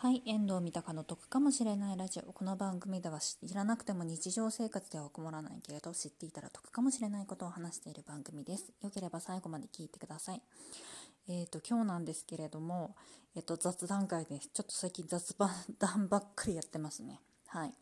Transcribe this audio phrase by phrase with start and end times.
[0.00, 2.32] はい、遠藤三鷹の得かもしれないラジオ。
[2.32, 8.70] この番組では知らなくても日常生活では困らないけれど、知っていたら得かもしれないことを話している番組です。
[8.80, 10.42] よければ最後まで聞いてください。
[11.28, 12.94] えっ、ー、と、今日なんですけれども、
[13.34, 14.50] えっ、ー、と、雑談会です。
[14.54, 15.34] ちょっと最近雑
[15.80, 17.18] 談ばっかりやってますね。
[17.48, 17.74] はい。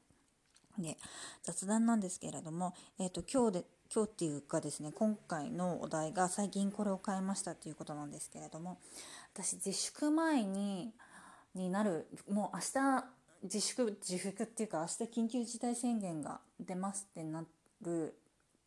[0.78, 0.96] で、
[1.42, 8.78] 雑談なんですけれども、えっ、ー、と、今日で、今日っていうかですね、今回のお題が最近これを変えましたっていうことなんですけれども、
[9.34, 10.94] 私自粛前に、
[11.56, 13.04] になるもう明日
[13.42, 17.44] 自粛自粛っていうか明日緊急事態宣言が出ますってな
[17.82, 18.14] る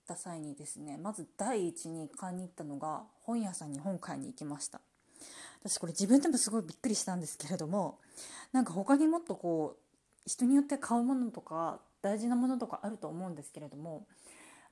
[0.07, 4.81] た際にですねまず第一に買いに行ったのが本屋さんに本買いに行きました。
[5.61, 7.99] 私これ自分でもすごいびっくりしたんですけれども
[8.53, 9.79] なんか他にもっとこう
[10.25, 14.07] 人によって買うものとか大事なものとかあると思うんですけれども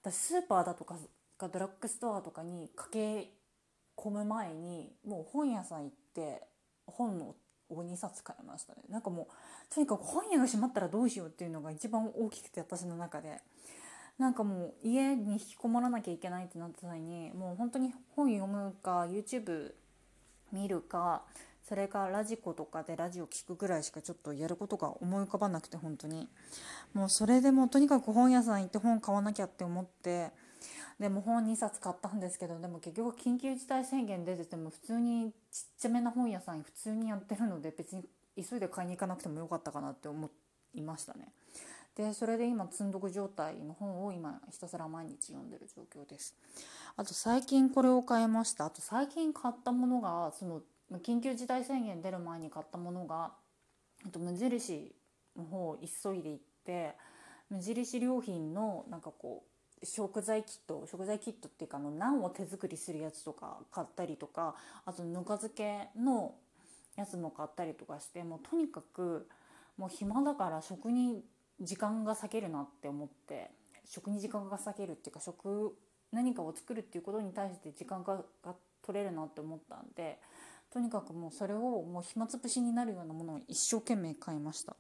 [0.02, 0.96] 私スーパーだとか
[1.40, 3.32] ドラッグストアとかに駆け
[3.98, 6.44] 込む前にもう本屋さん行って
[6.86, 7.36] 本の
[7.70, 8.82] を2冊買いましたね。
[8.90, 13.42] なんかもうとにかく本屋が閉まったらどうしようっていうのが一番大きくて私の中で。
[14.18, 19.74] なんかもう家に引きこもらなきゃいけないってなった際にもう本当に本読むか YouTube
[20.52, 21.22] 見るか
[21.68, 26.30] それかラジコとかでラジオ聴くぐらいしかちょっとやることが思い浮かばなくて本当に。
[26.94, 30.32] もうそれでもとにかく本屋さん行って本買わなきゃって思って
[31.00, 38.04] でも本2冊買ったんですけどでも結局緊急事態宣言出てても普通にちっちゃめな本屋さん普通にやってるので別に
[38.36, 40.30] 急いで買いに行かなくてもよかったかなって思
[40.74, 41.30] いましたね。
[41.96, 46.36] でそれで今積んどく状態の本を今ひたすら毎日読んでる状況です。
[46.96, 48.66] あと最近これを買いました。
[48.66, 50.62] あと最近買ったものがその
[51.00, 53.32] 緊急事態宣言出る前に買ったものが
[54.06, 54.96] あと無印
[55.36, 56.96] の方を急いで行って
[57.50, 66.34] 無印良品のなんかこう食材キット食材キットっていうかあのナンを手作りするやつとか買ったりとかあとぬか漬けの
[66.96, 69.28] やつも買ったりとかしてもうとにかく
[69.78, 71.24] もう暇だから食に
[71.62, 73.52] 時間が割けるなって思って
[73.86, 75.76] 食に時間が割けるっていうか食
[76.12, 78.24] 何かを作るっていうことに対して時間が
[78.86, 80.20] 取れるなって思ったんで
[80.72, 84.76] とにかくもうそれをもう暇つぶしになるようなものを一生懸命買いました。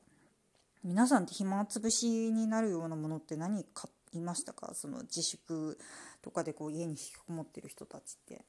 [0.83, 4.73] 皆さんって暇つぶしになるようなものって何買いましたか？
[4.73, 5.77] その自粛
[6.21, 8.45] とかでこう家に引きこもってる人たちって。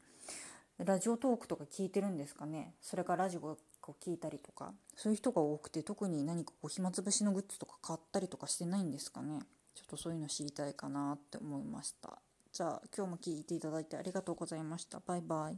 [0.78, 2.72] ラジオトークとか聞いてるんですかね？
[2.80, 3.58] それからラジオを
[4.00, 4.72] 聞いたりとか。
[4.94, 9.40] そういう人が多くて特に何かこう暇つぶしのグッズとか買ったりとかしてないんですかね？
[9.74, 12.20] ちょっとそういうの知りたいかなって思いました。
[12.52, 15.00] じゃあ今日も聞いていただいてありがとうございました。
[15.04, 15.46] バイバイ。